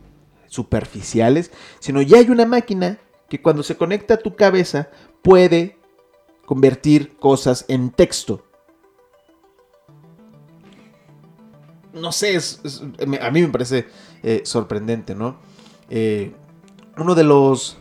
superficiales, 0.47 1.51
sino 1.79 2.01
ya 2.01 2.17
hay 2.17 2.29
una 2.29 2.45
máquina 2.45 2.99
que 3.29 3.41
cuando 3.41 3.63
se 3.63 3.77
conecta 3.77 4.15
a 4.15 4.17
tu 4.17 4.35
cabeza 4.35 4.89
puede 5.21 5.77
convertir 6.45 7.15
cosas 7.17 7.63
en 7.67 7.91
texto. 7.91 8.48
No 11.99 12.11
sé, 12.11 12.37
a 13.21 13.31
mí 13.31 13.41
me 13.41 13.47
parece 13.49 13.87
eh, 14.23 14.41
sorprendente, 14.43 15.15
¿no? 15.15 15.37
Eh, 15.89 16.33
uno 16.97 17.15
de 17.15 17.23
los 17.23 17.77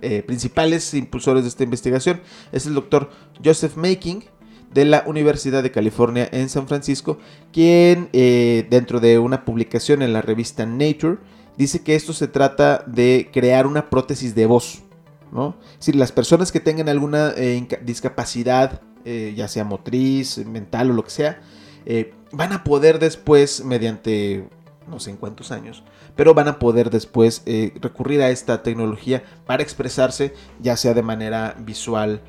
eh, 0.00 0.22
principales 0.22 0.94
impulsores 0.94 1.42
de 1.44 1.48
esta 1.48 1.64
investigación 1.64 2.20
es 2.52 2.66
el 2.66 2.74
doctor 2.74 3.10
Joseph 3.44 3.76
Making 3.76 4.24
de 4.72 4.86
la 4.86 5.04
Universidad 5.06 5.62
de 5.62 5.70
California 5.70 6.28
en 6.32 6.48
San 6.48 6.66
Francisco, 6.66 7.18
quien 7.52 8.08
dentro 8.10 9.00
de 9.00 9.18
una 9.18 9.44
publicación 9.44 10.00
en 10.00 10.14
la 10.14 10.22
revista 10.22 10.64
Nature 10.64 11.18
dice 11.58 11.82
que 11.82 11.94
esto 11.94 12.14
se 12.14 12.26
trata 12.26 12.82
de 12.86 13.28
crear 13.30 13.66
una 13.66 13.90
prótesis 13.90 14.34
de 14.34 14.46
voz. 14.46 14.82
¿no? 15.30 15.56
Es 15.78 15.94
las 15.94 16.10
personas 16.10 16.50
que 16.52 16.60
tengan 16.60 16.88
alguna 16.88 17.34
discapacidad, 17.82 18.80
ya 19.04 19.46
sea 19.46 19.64
motriz, 19.64 20.38
mental 20.46 20.90
o 20.90 20.94
lo 20.94 21.04
que 21.04 21.10
sea, 21.10 21.42
eh, 21.86 22.14
van 22.32 22.52
a 22.52 22.64
poder 22.64 22.98
después, 22.98 23.64
mediante 23.64 24.48
no 24.88 24.98
sé 25.00 25.10
en 25.10 25.16
cuántos 25.16 25.52
años, 25.52 25.84
pero 26.16 26.34
van 26.34 26.48
a 26.48 26.58
poder 26.58 26.90
después 26.90 27.42
recurrir 27.80 28.20
a 28.20 28.30
esta 28.30 28.62
tecnología 28.62 29.22
para 29.46 29.62
expresarse, 29.62 30.34
ya 30.60 30.76
sea 30.76 30.92
de 30.92 31.02
manera 31.02 31.54
visual 31.58 32.20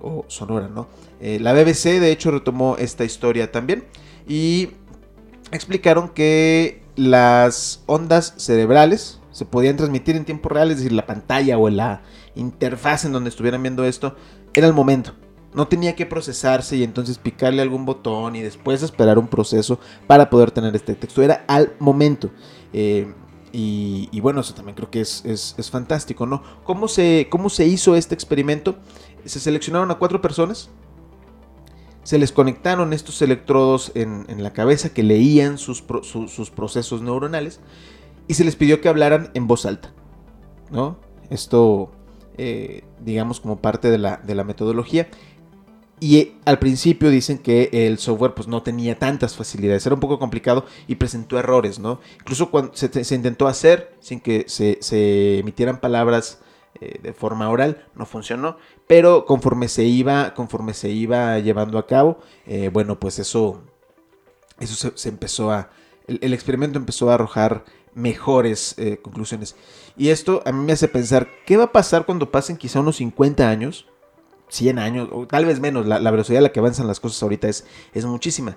o 0.00 0.24
sonora, 0.28 0.68
¿no? 0.68 0.88
la 1.20 1.52
BBC, 1.52 2.00
de 2.00 2.12
hecho, 2.12 2.30
retomó 2.30 2.76
esta 2.78 3.04
historia 3.04 3.50
también 3.52 3.84
y 4.28 4.70
explicaron 5.50 6.08
que 6.08 6.82
las 6.96 7.82
ondas 7.86 8.34
cerebrales 8.36 9.20
se 9.30 9.44
podían 9.44 9.76
transmitir 9.76 10.16
en 10.16 10.24
tiempo 10.24 10.48
real, 10.48 10.70
es 10.70 10.78
decir, 10.78 10.92
la 10.92 11.06
pantalla 11.06 11.58
o 11.58 11.70
la 11.70 12.02
interfaz 12.34 13.04
en 13.04 13.12
donde 13.12 13.30
estuvieran 13.30 13.62
viendo 13.62 13.84
esto, 13.84 14.16
era 14.52 14.66
el 14.66 14.72
momento. 14.72 15.14
No 15.54 15.66
tenía 15.66 15.96
que 15.96 16.06
procesarse 16.06 16.76
y 16.76 16.84
entonces 16.84 17.18
picarle 17.18 17.62
algún 17.62 17.86
botón 17.86 18.36
y 18.36 18.42
después 18.42 18.82
esperar 18.82 19.18
un 19.18 19.28
proceso 19.28 19.80
para 20.06 20.28
poder 20.30 20.50
tener 20.50 20.74
este 20.76 20.94
texto. 20.94 21.22
Era 21.22 21.44
al 21.48 21.72
momento. 21.78 22.30
Eh, 22.72 23.12
y, 23.50 24.20
bueno, 24.20 24.42
eso 24.42 24.54
también 24.54 24.76
creo 24.76 24.90
que 24.90 25.00
es, 25.00 25.24
es, 25.24 25.70
fantástico, 25.70 26.26
¿no? 26.26 26.42
¿Cómo 26.64 26.86
se, 26.86 27.28
¿Cómo 27.30 27.48
se 27.48 27.66
hizo 27.66 27.96
este 27.96 28.14
experimento? 28.14 28.76
Se 29.24 29.40
seleccionaron 29.40 29.90
a 29.90 29.94
cuatro 29.96 30.20
personas 30.20 30.70
se 32.08 32.16
les 32.16 32.32
conectaron 32.32 32.94
estos 32.94 33.20
electrodos 33.20 33.92
en, 33.94 34.42
la 34.42 34.54
cabeza 34.54 34.94
que 34.94 35.02
leían 35.02 35.58
sus, 35.58 35.82
procesos 35.82 37.02
neuronales 37.02 37.60
y 38.26 38.32
se 38.32 38.44
les 38.44 38.56
pidió 38.56 38.80
que 38.80 38.88
hablaran 38.88 39.30
en 39.34 39.46
voz 39.46 39.66
alta. 39.66 39.92
¿no? 40.70 40.96
Esto, 41.28 41.90
eh, 42.38 42.82
digamos, 43.04 43.40
como 43.40 43.58
parte 43.58 43.90
de 43.90 43.98
la, 43.98 44.44
metodología. 44.46 45.08
Y 46.00 46.18
eh, 46.18 46.34
al 46.44 46.58
principio 46.58 47.10
dicen 47.10 47.38
que 47.38 47.70
el 47.72 47.98
software 47.98 48.34
pues, 48.34 48.48
no 48.48 48.62
tenía 48.62 48.98
tantas 48.98 49.36
facilidades, 49.36 49.84
era 49.86 49.94
un 49.94 50.00
poco 50.00 50.18
complicado 50.18 50.64
y 50.86 50.96
presentó 50.96 51.38
errores, 51.38 51.78
¿no? 51.78 52.00
Incluso 52.20 52.50
cuando 52.50 52.72
se, 52.74 53.14
intentó 53.14 53.46
hacer 53.46 53.94
sin 54.00 54.20
que 54.20 54.44
se, 54.48 55.38
emitieran 55.38 55.80
palabras 55.80 56.40
eh, 56.80 57.00
de 57.02 57.12
forma 57.12 57.50
oral, 57.50 57.86
no 57.94 58.06
funcionó, 58.06 58.58
pero 58.86 59.24
conforme 59.24 59.68
se 59.68 59.84
iba, 59.84 60.34
conforme 60.34 60.74
se 60.74 60.90
iba 60.90 61.38
llevando 61.40 61.78
a 61.78 61.86
cabo, 61.86 62.18
eh, 62.46 62.70
bueno, 62.72 63.00
pues 63.00 63.18
eso, 63.18 63.62
eso 64.60 64.92
se, 64.94 65.08
empezó 65.08 65.50
a, 65.50 65.70
el, 66.06 66.32
experimento 66.32 66.78
empezó 66.78 67.10
a 67.10 67.14
arrojar 67.14 67.64
mejores 67.94 68.76
conclusiones. 69.02 69.56
Y 69.96 70.10
esto 70.10 70.42
a 70.46 70.52
mí 70.52 70.64
me 70.64 70.72
hace 70.72 70.86
pensar, 70.86 71.26
¿qué 71.44 71.56
va 71.56 71.64
a 71.64 71.72
pasar 71.72 72.06
cuando 72.06 72.30
pasen 72.30 72.56
quizá 72.56 72.78
unos 72.78 72.96
50 72.96 73.48
años? 73.48 73.86
100 74.48 74.78
años, 74.78 75.08
o 75.12 75.26
tal 75.26 75.44
vez 75.44 75.60
menos, 75.60 75.86
la, 75.86 76.10
velocidad 76.10 76.38
a 76.38 76.42
la 76.42 76.52
que 76.52 76.60
avanzan 76.60 76.86
las 76.86 77.00
cosas 77.00 77.22
ahorita 77.22 77.48
es, 77.48 77.66
es 77.92 78.04
muchísima. 78.04 78.56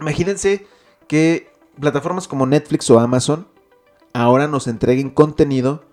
Imagínense 0.00 0.66
que 1.08 1.50
plataformas 1.78 2.28
como 2.28 2.46
Netflix 2.46 2.88
o 2.90 2.98
Amazon 2.98 3.46
ahora 4.12 4.48
nos 4.48 4.66
entreguen 4.66 5.10
contenido 5.10 5.84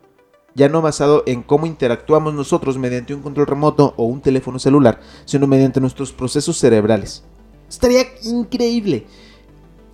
ya 0.55 0.69
no 0.69 0.81
basado 0.81 1.23
en 1.25 1.43
cómo 1.43 1.65
interactuamos 1.65 2.33
nosotros 2.33 2.77
mediante 2.77 3.13
un 3.13 3.21
control 3.21 3.47
remoto 3.47 3.93
o 3.97 4.05
un 4.05 4.21
teléfono 4.21 4.59
celular, 4.59 4.99
sino 5.25 5.47
mediante 5.47 5.79
nuestros 5.79 6.11
procesos 6.11 6.57
cerebrales. 6.57 7.23
Estaría 7.69 8.03
increíble. 8.23 9.05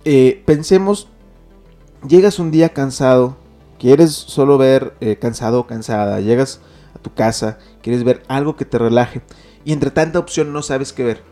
Eh, 0.04 0.42
pensemos, 0.46 1.08
llegas 2.08 2.38
un 2.38 2.50
día 2.50 2.70
cansado, 2.70 3.36
quieres 3.78 4.12
solo 4.12 4.58
ver 4.58 4.94
eh, 5.00 5.16
cansado 5.16 5.60
o 5.60 5.66
cansada, 5.66 6.20
llegas 6.20 6.60
a 6.94 6.98
tu 6.98 7.12
casa, 7.12 7.58
quieres 7.86 8.02
ver 8.02 8.24
algo 8.26 8.56
que 8.56 8.64
te 8.64 8.78
relaje 8.78 9.22
y 9.64 9.72
entre 9.72 9.92
tanta 9.92 10.18
opción 10.18 10.52
no 10.52 10.60
sabes 10.60 10.92
qué 10.92 11.04
ver. 11.04 11.22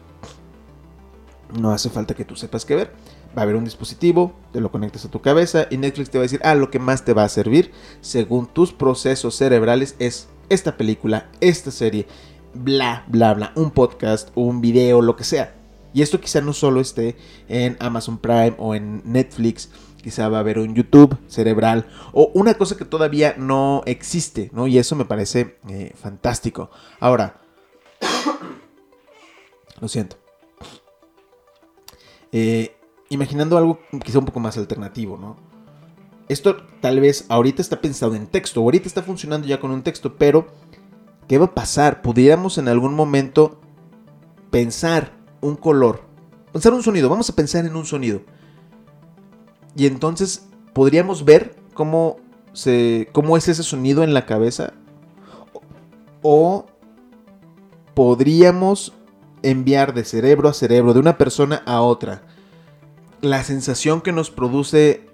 No 1.59 1.73
hace 1.73 1.91
falta 1.91 2.15
que 2.15 2.25
tú 2.25 2.37
sepas 2.37 2.65
qué 2.65 2.77
ver 2.77 2.93
va 3.37 3.43
a 3.43 3.45
haber 3.45 3.57
un 3.57 3.65
dispositivo, 3.65 4.33
te 4.53 4.61
lo 4.61 4.71
conectas 4.71 5.05
a 5.05 5.11
tu 5.11 5.21
cabeza 5.21 5.67
y 5.71 5.77
Netflix 5.77 6.11
te 6.11 6.19
va 6.19 6.23
a 6.23 6.27
decir, 6.27 6.41
ah, 6.45 6.55
lo 6.55 6.71
que 6.71 6.79
más 6.79 7.05
te 7.05 7.13
va 7.13 7.25
a 7.25 7.29
servir 7.29 7.73
según 8.01 8.47
tus 8.47 8.73
procesos 8.73 9.35
cerebrales 9.35 9.97
es 9.99 10.29
esta 10.49 10.77
película, 10.77 11.29
esta 11.41 11.71
serie, 11.71 12.07
bla, 12.55 13.05
bla, 13.09 13.35
bla, 13.35 13.53
un 13.57 13.73
podcast, 13.73 14.31
un 14.37 14.61
video, 14.61 15.03
lo 15.03 15.17
que 15.17 15.25
sea. 15.25 15.55
Y 15.93 16.03
esto 16.03 16.21
quizá 16.21 16.41
no 16.41 16.53
solo 16.53 16.81
esté 16.81 17.17
en 17.49 17.77
Amazon 17.81 18.19
Prime 18.19 18.55
o 18.59 18.75
en 18.75 19.03
Netflix, 19.05 19.71
quizá 20.05 20.29
va 20.29 20.37
a 20.37 20.41
haber 20.41 20.59
un 20.59 20.75
YouTube 20.75 21.17
cerebral 21.29 21.87
o 22.13 22.31
una 22.35 22.53
cosa 22.55 22.77
que 22.77 22.85
todavía 22.85 23.37
no 23.39 23.83
existe, 23.87 24.51
¿no? 24.53 24.67
Y 24.67 24.77
eso 24.77 24.97
me 24.97 25.07
parece 25.07 25.57
eh, 25.71 25.95
fantástico. 25.97 26.71
Ahora, 27.01 27.41
lo 29.81 29.89
siento. 29.89 30.17
Eh, 32.33 32.77
imaginando 33.09 33.57
algo 33.57 33.81
quizá 34.05 34.19
un 34.19 34.27
poco 34.27 34.41
más 34.41 34.59
alternativo, 34.59 35.17
¿no? 35.17 35.39
Esto 36.29 36.59
tal 36.83 37.01
vez 37.01 37.25
ahorita 37.31 37.63
está 37.63 37.81
pensado 37.81 38.15
en 38.15 38.27
texto, 38.27 38.61
ahorita 38.61 38.87
está 38.87 39.03
funcionando 39.03 39.47
ya 39.47 39.59
con 39.59 39.71
un 39.71 39.83
texto, 39.83 40.17
pero 40.17 40.49
¿qué 41.29 41.39
va 41.39 41.47
a 41.47 41.55
pasar? 41.55 42.03
Pudiéramos 42.03 42.59
en 42.59 42.69
algún 42.69 42.93
momento 42.95 43.59
pensar 44.51 45.17
un 45.41 45.57
color, 45.57 46.03
pensar 46.53 46.75
un 46.75 46.83
sonido, 46.83 47.09
vamos 47.09 47.31
a 47.31 47.35
pensar 47.35 47.65
en 47.65 47.75
un 47.75 47.87
sonido. 47.87 48.21
Y 49.77 49.87
entonces 49.87 50.49
podríamos 50.73 51.25
ver 51.25 51.57
cómo, 51.75 52.17
se, 52.53 53.09
cómo 53.13 53.37
es 53.37 53.49
ese 53.49 53.63
sonido 53.63 54.03
en 54.03 54.15
la 54.15 54.27
cabeza. 54.27 54.73
O 56.23 56.67
podríamos 57.95 58.93
enviar 59.43 59.95
de 59.95 60.05
cerebro 60.05 60.49
a 60.49 60.55
cerebro, 60.55 60.95
de 60.95 61.01
una 61.01 61.19
persona 61.19 61.63
a 61.67 61.81
otra, 61.83 62.23
la 63.21 63.43
sensación 63.45 64.01
que 64.01 64.13
nos 64.13 64.31
produce 64.31 65.07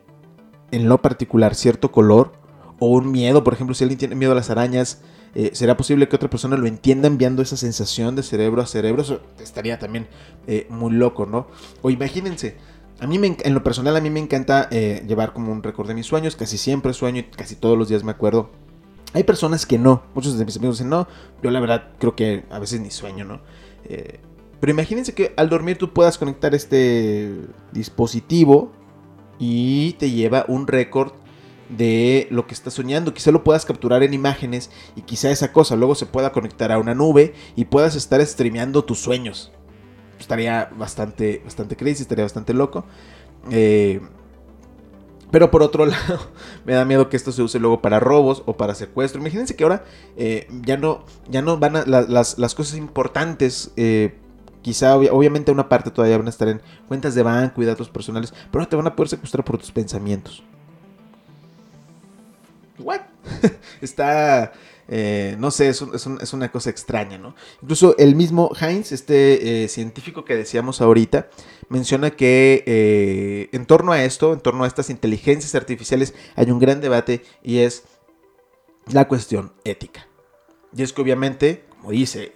en 0.70 0.88
lo 0.88 1.02
particular 1.02 1.54
cierto 1.54 1.90
color 1.90 2.32
o 2.78 2.88
un 2.88 3.10
miedo, 3.10 3.44
por 3.44 3.54
ejemplo, 3.54 3.74
si 3.74 3.84
alguien 3.84 3.98
tiene 3.98 4.14
miedo 4.14 4.32
a 4.32 4.36
las 4.36 4.50
arañas, 4.50 5.02
eh, 5.34 5.50
¿será 5.52 5.76
posible 5.76 6.08
que 6.08 6.16
otra 6.16 6.30
persona 6.30 6.56
lo 6.56 6.66
entienda 6.66 7.06
enviando 7.06 7.42
esa 7.42 7.56
sensación 7.56 8.16
de 8.16 8.22
cerebro 8.22 8.62
a 8.62 8.66
cerebro? 8.66 9.02
Eso 9.02 9.20
estaría 9.38 9.78
también 9.78 10.08
eh, 10.46 10.66
muy 10.70 10.92
loco, 10.92 11.26
¿no? 11.26 11.46
O 11.82 11.90
imagínense, 11.90 12.56
a 13.00 13.06
mí 13.06 13.18
me, 13.18 13.36
en 13.42 13.54
lo 13.54 13.62
personal 13.62 13.96
a 13.96 14.00
mí 14.00 14.10
me 14.10 14.20
encanta 14.20 14.68
eh, 14.70 15.04
llevar 15.06 15.32
como 15.32 15.52
un 15.52 15.62
récord 15.62 15.88
de 15.88 15.94
mis 15.94 16.06
sueños, 16.06 16.36
casi 16.36 16.58
siempre 16.58 16.92
sueño 16.92 17.20
y 17.20 17.24
casi 17.24 17.56
todos 17.56 17.76
los 17.78 17.88
días 17.88 18.04
me 18.04 18.12
acuerdo. 18.12 18.50
Hay 19.12 19.24
personas 19.24 19.66
que 19.66 19.78
no, 19.78 20.02
muchos 20.14 20.38
de 20.38 20.44
mis 20.44 20.56
amigos 20.56 20.78
dicen 20.78 20.90
no, 20.90 21.08
yo 21.42 21.50
la 21.50 21.60
verdad 21.60 21.92
creo 21.98 22.14
que 22.14 22.44
a 22.50 22.58
veces 22.58 22.80
ni 22.80 22.90
sueño, 22.90 23.24
¿no? 23.24 23.40
Pero 24.60 24.72
imagínense 24.72 25.14
que 25.14 25.32
al 25.36 25.48
dormir 25.48 25.78
tú 25.78 25.92
puedas 25.92 26.18
conectar 26.18 26.54
este 26.54 27.34
dispositivo 27.72 28.72
y 29.38 29.94
te 29.94 30.10
lleva 30.10 30.44
un 30.48 30.66
récord 30.66 31.12
de 31.70 32.28
lo 32.30 32.46
que 32.46 32.52
estás 32.52 32.74
soñando. 32.74 33.14
Quizá 33.14 33.30
lo 33.30 33.42
puedas 33.42 33.64
capturar 33.64 34.02
en 34.02 34.12
imágenes 34.12 34.70
y 34.96 35.02
quizá 35.02 35.30
esa 35.30 35.52
cosa 35.52 35.76
luego 35.76 35.94
se 35.94 36.06
pueda 36.06 36.30
conectar 36.30 36.70
a 36.70 36.78
una 36.78 36.94
nube 36.94 37.34
y 37.56 37.64
puedas 37.64 37.96
estar 37.96 38.24
streameando 38.24 38.84
tus 38.84 38.98
sueños. 38.98 39.50
Estaría 40.20 40.70
bastante, 40.76 41.40
bastante 41.44 41.76
crazy, 41.76 42.02
estaría 42.02 42.24
bastante 42.24 42.54
loco. 42.54 42.84
Eh, 43.50 44.00
pero 45.30 45.50
por 45.50 45.62
otro 45.62 45.86
lado, 45.86 46.20
me 46.64 46.74
da 46.74 46.84
miedo 46.84 47.08
que 47.08 47.16
esto 47.16 47.32
se 47.32 47.42
use 47.42 47.58
luego 47.58 47.82
para 47.82 47.98
robos 47.98 48.42
o 48.46 48.56
para 48.56 48.74
secuestro. 48.74 49.20
Imagínense 49.20 49.56
que 49.56 49.64
ahora 49.64 49.84
eh, 50.16 50.46
ya, 50.62 50.76
no, 50.76 51.04
ya 51.28 51.42
no 51.42 51.58
van 51.58 51.76
a 51.76 51.84
las, 51.86 52.38
las, 52.38 52.54
cosas 52.54 52.76
importantes 52.76 53.72
eh, 53.76 54.14
Quizá, 54.62 54.96
obviamente, 54.96 55.50
una 55.50 55.68
parte 55.68 55.90
todavía 55.90 56.18
van 56.18 56.26
a 56.26 56.30
estar 56.30 56.48
en 56.48 56.60
cuentas 56.86 57.14
de 57.14 57.22
banco 57.22 57.62
y 57.62 57.64
datos 57.64 57.88
personales, 57.88 58.34
pero 58.50 58.68
te 58.68 58.76
van 58.76 58.86
a 58.86 58.94
poder 58.94 59.08
secuestrar 59.08 59.42
por 59.42 59.56
tus 59.56 59.72
pensamientos. 59.72 60.42
¿What? 62.78 63.00
Está, 63.80 64.52
eh, 64.92 65.36
no 65.38 65.52
sé, 65.52 65.68
es, 65.68 65.82
es, 65.82 66.32
una 66.32 66.50
cosa 66.50 66.68
extraña, 66.68 67.16
¿no? 67.16 67.36
Incluso 67.62 67.96
el 67.96 68.16
mismo 68.16 68.50
Heinz, 68.60 68.90
este 68.90 69.64
eh, 69.64 69.68
científico 69.68 70.24
que 70.24 70.34
decíamos 70.34 70.80
ahorita, 70.80 71.30
menciona 71.68 72.10
que 72.10 72.64
eh, 72.66 73.48
en 73.52 73.66
torno 73.66 73.92
a 73.92 74.02
esto, 74.02 74.32
en 74.32 74.40
torno 74.40 74.64
a 74.64 74.66
estas 74.66 74.90
inteligencias 74.90 75.54
artificiales, 75.54 76.14
hay 76.34 76.50
un 76.50 76.58
gran 76.58 76.80
debate 76.80 77.22
y 77.42 77.58
es 77.58 77.84
la 78.92 79.06
cuestión 79.06 79.52
ética. 79.64 80.08
Y 80.76 80.82
es 80.82 80.92
que 80.92 81.02
obviamente, 81.02 81.64
como 81.70 81.92
dice 81.92 82.32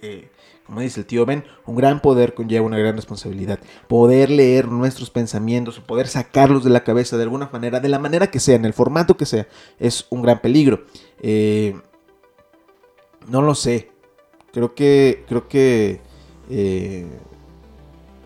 como 0.65 0.81
dice 0.81 1.01
el 1.01 1.05
tío 1.05 1.25
Ben, 1.25 1.43
un 1.67 1.75
gran 1.75 2.01
poder 2.01 2.33
conlleva 2.33 2.65
una 2.65 2.79
gran 2.79 2.95
responsabilidad. 2.95 3.59
Poder 3.87 4.31
leer 4.31 4.67
nuestros 4.67 5.11
pensamientos 5.11 5.77
o 5.77 5.83
poder 5.83 6.07
sacarlos 6.07 6.63
de 6.63 6.71
la 6.71 6.83
cabeza 6.83 7.17
de 7.17 7.23
alguna 7.23 7.49
manera, 7.53 7.79
de 7.79 7.89
la 7.89 7.99
manera 7.99 8.31
que 8.31 8.39
sea, 8.39 8.55
en 8.55 8.65
el 8.65 8.73
formato 8.73 9.15
que 9.15 9.27
sea, 9.27 9.47
es 9.77 10.07
un 10.09 10.23
gran 10.23 10.41
peligro. 10.41 10.85
Eh, 11.21 11.79
no 13.27 13.41
lo 13.41 13.55
sé. 13.55 13.91
Creo 14.51 14.75
que. 14.75 15.23
Creo 15.27 15.47
que. 15.47 16.01
Eh, 16.49 17.07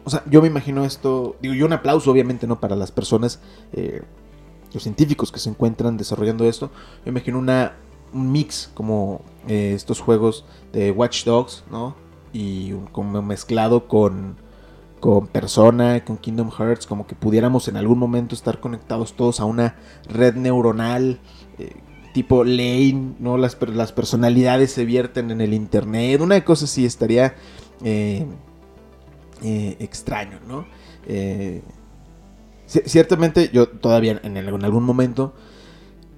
o 0.05 0.09
sea, 0.09 0.23
yo 0.29 0.41
me 0.41 0.47
imagino 0.47 0.85
esto. 0.85 1.35
Digo, 1.41 1.53
y 1.53 1.61
un 1.63 1.73
aplauso, 1.73 2.11
obviamente, 2.11 2.47
¿no? 2.47 2.59
Para 2.59 2.75
las 2.75 2.91
personas. 2.91 3.41
Eh, 3.73 4.01
los 4.73 4.83
científicos 4.83 5.31
que 5.31 5.39
se 5.39 5.49
encuentran 5.49 5.97
desarrollando 5.97 6.45
esto. 6.45 6.69
Yo 6.99 7.05
me 7.05 7.19
imagino 7.19 7.39
una, 7.39 7.77
un 8.13 8.31
mix 8.31 8.69
como 8.75 9.21
estos 9.47 9.99
juegos 9.99 10.45
de 10.71 10.91
Watch 10.91 11.25
Dogs, 11.25 11.63
¿no? 11.71 11.95
y 12.33 12.73
como 12.91 13.21
mezclado 13.21 13.87
con, 13.87 14.37
con 14.99 15.27
Persona, 15.27 16.03
con 16.03 16.17
Kingdom 16.17 16.51
Hearts, 16.51 16.85
como 16.85 17.07
que 17.07 17.15
pudiéramos 17.15 17.67
en 17.67 17.77
algún 17.77 17.97
momento 17.97 18.35
estar 18.35 18.59
conectados 18.59 19.13
todos 19.13 19.39
a 19.39 19.45
una 19.45 19.75
red 20.07 20.35
neuronal. 20.35 21.19
Eh, 21.57 21.75
tipo 22.13 22.43
Lane, 22.43 23.15
¿no? 23.19 23.37
Las, 23.37 23.57
las, 23.73 23.91
personalidades 23.91 24.71
se 24.71 24.85
vierten 24.85 25.31
en 25.31 25.41
el 25.41 25.53
internet. 25.53 26.21
Una 26.21 26.43
cosa 26.43 26.65
así 26.65 26.85
estaría 26.85 27.35
eh, 27.83 28.25
eh, 29.43 29.77
extraño, 29.79 30.39
¿no? 30.47 30.65
ciertamente 32.67 33.49
yo 33.51 33.67
todavía 33.67 34.19
en, 34.21 34.37
en, 34.37 34.63
algún 34.63 34.83
momento 34.83 35.33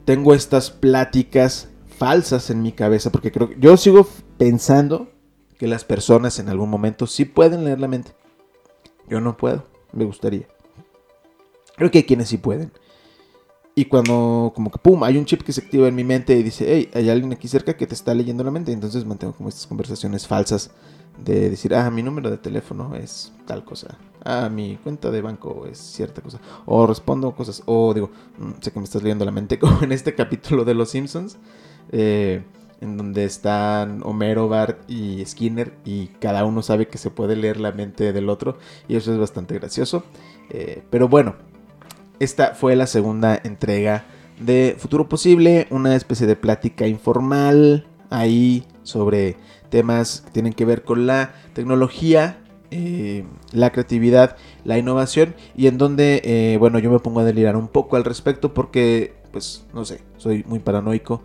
tengo 0.03 0.33
estas 0.33 0.69
pláticas 0.69 1.69
falsas 1.97 2.49
en 2.49 2.61
mi 2.61 2.73
cabeza 2.73 3.09
porque 3.09 3.31
creo 3.31 3.47
que 3.47 3.55
yo 3.57 3.77
sigo 3.77 4.05
pensando 4.37 5.07
que 5.61 5.67
las 5.67 5.85
personas 5.85 6.39
en 6.39 6.49
algún 6.49 6.71
momento 6.71 7.05
sí 7.05 7.23
pueden 7.23 7.63
leer 7.63 7.79
la 7.79 7.87
mente. 7.87 8.13
Yo 9.07 9.21
no 9.21 9.37
puedo, 9.37 9.67
me 9.93 10.05
gustaría. 10.05 10.47
Creo 11.75 11.91
que 11.91 11.99
hay 11.99 12.03
quienes 12.03 12.29
sí 12.29 12.39
pueden. 12.39 12.71
Y 13.73 13.85
cuando 13.85 14.51
como 14.53 14.69
que 14.69 14.79
pum, 14.79 15.03
hay 15.03 15.17
un 15.17 15.25
chip 15.25 15.43
que 15.43 15.53
se 15.53 15.61
activa 15.61 15.87
en 15.87 15.95
mi 15.95 16.03
mente 16.03 16.35
y 16.35 16.43
dice, 16.43 16.65
hey, 16.67 16.89
hay 16.93 17.09
alguien 17.09 17.31
aquí 17.31 17.47
cerca 17.47 17.77
que 17.77 17.87
te 17.87 17.93
está 17.93 18.13
leyendo 18.13 18.43
la 18.43 18.51
mente. 18.51 18.71
Entonces 18.71 19.05
mantengo 19.05 19.33
como 19.33 19.49
estas 19.49 19.65
conversaciones 19.65 20.27
falsas 20.27 20.71
de 21.23 21.49
decir, 21.49 21.73
ah, 21.73 21.89
mi 21.89 22.03
número 22.03 22.29
de 22.29 22.37
teléfono 22.37 22.95
es 22.95 23.31
tal 23.45 23.63
cosa. 23.63 23.97
Ah, 24.23 24.49
mi 24.49 24.75
cuenta 24.77 25.09
de 25.09 25.21
banco 25.21 25.65
es 25.67 25.77
cierta 25.77 26.21
cosa. 26.21 26.39
O 26.65 26.85
respondo 26.85 27.33
cosas. 27.33 27.63
O 27.65 27.93
digo, 27.93 28.11
mm, 28.37 28.61
sé 28.61 28.71
que 28.71 28.79
me 28.79 28.85
estás 28.85 29.03
leyendo 29.03 29.23
la 29.23 29.31
mente 29.31 29.57
como 29.59 29.81
en 29.83 29.93
este 29.93 30.15
capítulo 30.15 30.65
de 30.65 30.73
Los 30.73 30.89
Simpsons. 30.89 31.37
Eh, 31.91 32.43
en 32.81 32.97
donde 32.97 33.25
están 33.25 34.01
Homero, 34.03 34.49
Bart 34.49 34.89
y 34.89 35.23
Skinner 35.25 35.73
y 35.85 36.07
cada 36.19 36.43
uno 36.45 36.63
sabe 36.63 36.87
que 36.87 36.97
se 36.97 37.11
puede 37.11 37.35
leer 37.35 37.59
la 37.59 37.71
mente 37.71 38.11
del 38.11 38.27
otro 38.27 38.57
y 38.87 38.95
eso 38.95 39.13
es 39.13 39.19
bastante 39.19 39.53
gracioso. 39.53 40.03
Eh, 40.49 40.83
pero 40.89 41.07
bueno, 41.07 41.35
esta 42.21 42.53
fue 42.53 42.75
la 42.75 42.85
segunda 42.85 43.41
entrega 43.43 44.05
de 44.39 44.75
Futuro 44.77 45.09
Posible, 45.09 45.65
una 45.71 45.95
especie 45.95 46.27
de 46.27 46.35
plática 46.35 46.85
informal 46.85 47.87
ahí 48.11 48.63
sobre 48.83 49.37
temas 49.71 50.21
que 50.21 50.29
tienen 50.29 50.53
que 50.53 50.63
ver 50.63 50.83
con 50.83 51.07
la 51.07 51.33
tecnología, 51.53 52.39
eh, 52.69 53.25
la 53.53 53.71
creatividad, 53.71 54.37
la 54.65 54.77
innovación 54.77 55.33
y 55.57 55.65
en 55.65 55.79
donde, 55.79 56.21
eh, 56.23 56.57
bueno, 56.59 56.77
yo 56.77 56.91
me 56.91 56.99
pongo 56.99 57.21
a 57.21 57.23
delirar 57.23 57.57
un 57.57 57.67
poco 57.67 57.95
al 57.95 58.03
respecto 58.03 58.53
porque, 58.53 59.15
pues, 59.31 59.65
no 59.73 59.83
sé, 59.83 60.01
soy 60.17 60.43
muy 60.47 60.59
paranoico 60.59 61.23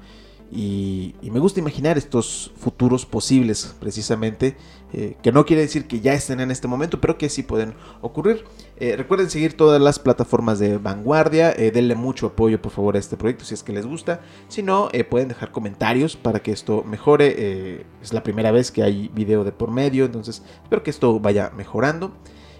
y, 0.50 1.14
me 1.22 1.40
gusta 1.40 1.60
imaginar 1.60 1.98
estos 1.98 2.52
futuros 2.56 3.04
posibles, 3.04 3.74
precisamente, 3.80 4.56
eh, 4.98 5.14
que 5.22 5.30
no 5.30 5.44
quiere 5.44 5.60
decir 5.60 5.86
que 5.86 6.00
ya 6.00 6.14
estén 6.14 6.40
en 6.40 6.50
este 6.50 6.68
momento, 6.68 7.02
pero 7.02 7.18
que 7.18 7.28
sí 7.28 7.42
pueden 7.42 7.74
ocurrir. 8.00 8.44
Eh, 8.78 8.96
recuerden 8.96 9.28
seguir 9.28 9.54
todas 9.54 9.78
las 9.78 9.98
plataformas 9.98 10.58
de 10.58 10.78
vanguardia, 10.78 11.52
eh, 11.52 11.70
denle 11.70 11.94
mucho 11.94 12.28
apoyo 12.28 12.62
por 12.62 12.72
favor 12.72 12.96
a 12.96 12.98
este 12.98 13.18
proyecto 13.18 13.44
si 13.44 13.52
es 13.52 13.62
que 13.62 13.74
les 13.74 13.84
gusta. 13.84 14.20
Si 14.48 14.62
no, 14.62 14.88
pueden 15.10 15.28
dejar 15.28 15.52
comentarios 15.52 16.16
para 16.16 16.40
que 16.40 16.50
esto 16.50 16.82
mejore. 16.82 17.84
es 18.02 18.14
la 18.14 18.22
primera 18.22 18.50
vez 18.52 18.70
que 18.70 18.82
hay 18.82 19.08
video 19.08 19.44
de 19.44 19.52
por 19.52 19.70
medio, 19.70 20.06
entonces 20.06 20.42
espero 20.62 20.82
que 20.82 20.90
esto 20.90 21.20
vaya 21.20 21.52
mejorando. 21.54 22.12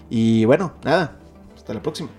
Y 0.07 0.45
bueno, 0.45 0.75
nada, 0.83 1.17
hasta 1.55 1.73
la 1.73 1.81
próxima. 1.81 2.09